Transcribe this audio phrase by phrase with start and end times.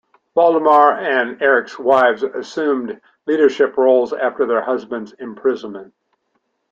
[0.35, 5.93] Valdemar and Eric's wives assumed leadership roles after their husbands' imprisonment.